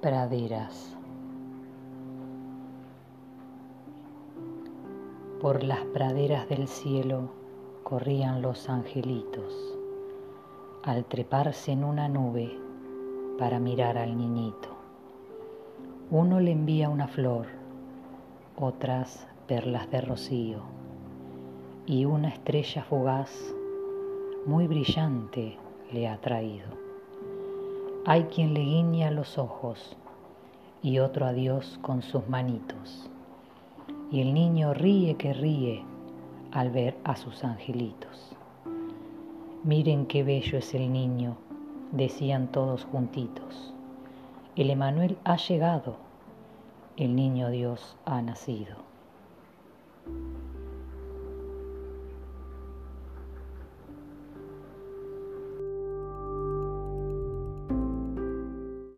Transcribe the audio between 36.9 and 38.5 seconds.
a sus angelitos.